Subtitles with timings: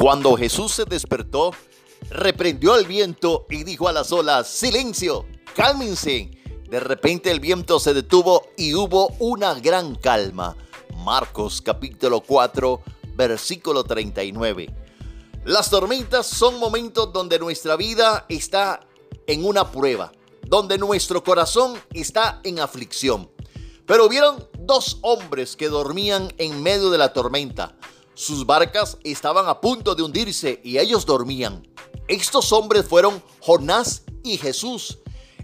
[0.00, 1.50] Cuando Jesús se despertó,
[2.08, 6.30] reprendió al viento y dijo a las olas, silencio, cálmense.
[6.70, 10.56] De repente el viento se detuvo y hubo una gran calma.
[11.04, 12.80] Marcos capítulo 4,
[13.14, 14.74] versículo 39.
[15.44, 18.80] Las tormentas son momentos donde nuestra vida está
[19.26, 20.12] en una prueba,
[20.46, 23.30] donde nuestro corazón está en aflicción.
[23.84, 27.76] Pero hubieron dos hombres que dormían en medio de la tormenta.
[28.14, 31.66] Sus barcas estaban a punto de hundirse y ellos dormían.
[32.08, 34.98] Estos hombres fueron Jonás y Jesús.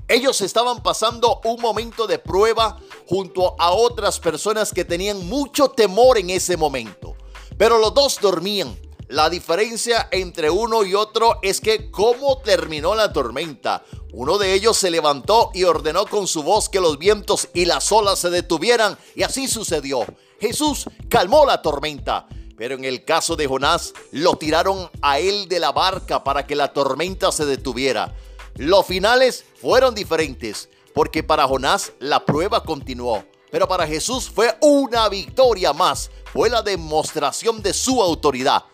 [0.08, 6.18] Ellos estaban pasando un momento de prueba junto a otras personas que tenían mucho temor
[6.18, 7.16] en ese momento.
[7.58, 8.76] Pero los dos dormían.
[9.08, 13.84] La diferencia entre uno y otro es que cómo terminó la tormenta.
[14.12, 17.90] Uno de ellos se levantó y ordenó con su voz que los vientos y las
[17.92, 20.04] olas se detuvieran y así sucedió.
[20.40, 22.26] Jesús calmó la tormenta.
[22.56, 26.56] Pero en el caso de Jonás, lo tiraron a él de la barca para que
[26.56, 28.14] la tormenta se detuviera.
[28.56, 35.08] Los finales fueron diferentes, porque para Jonás la prueba continuó, pero para Jesús fue una
[35.10, 38.64] victoria más, fue la demostración de su autoridad.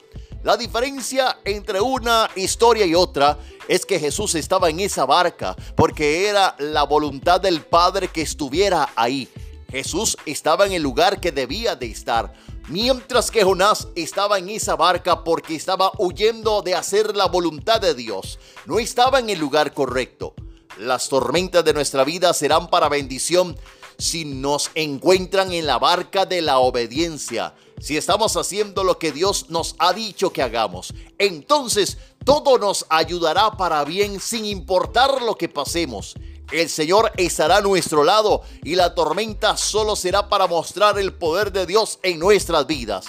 [0.45, 6.29] La diferencia entre una historia y otra es que Jesús estaba en esa barca porque
[6.29, 9.29] era la voluntad del Padre que estuviera ahí.
[9.71, 12.33] Jesús estaba en el lugar que debía de estar.
[12.69, 17.95] Mientras que Jonás estaba en esa barca porque estaba huyendo de hacer la voluntad de
[17.95, 20.35] Dios, no estaba en el lugar correcto.
[20.79, 23.57] Las tormentas de nuestra vida serán para bendición
[23.99, 29.51] si nos encuentran en la barca de la obediencia, si estamos haciendo lo que Dios
[29.51, 30.95] nos ha dicho que hagamos.
[31.19, 36.15] Entonces todo nos ayudará para bien sin importar lo que pasemos.
[36.53, 41.51] El Señor estará a nuestro lado y la tormenta solo será para mostrar el poder
[41.51, 43.07] de Dios en nuestras vidas.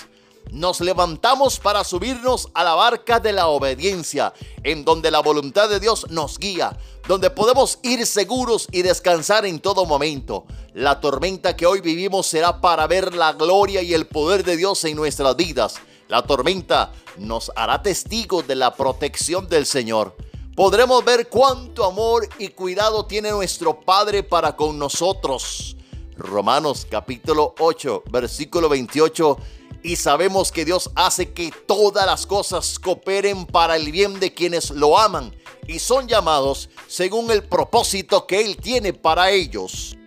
[0.49, 4.33] Nos levantamos para subirnos a la barca de la obediencia,
[4.64, 9.59] en donde la voluntad de Dios nos guía, donde podemos ir seguros y descansar en
[9.59, 10.45] todo momento.
[10.73, 14.86] La tormenta que hoy vivimos será para ver la gloria y el poder de Dios
[14.86, 15.76] en nuestras vidas.
[16.08, 20.15] La tormenta nos hará testigos de la protección del Señor
[20.55, 25.75] podremos ver cuánto amor y cuidado tiene nuestro Padre para con nosotros.
[26.15, 29.37] Romanos capítulo 8, versículo 28.
[29.83, 34.69] Y sabemos que Dios hace que todas las cosas cooperen para el bien de quienes
[34.71, 35.36] lo aman
[35.67, 39.97] y son llamados según el propósito que Él tiene para ellos.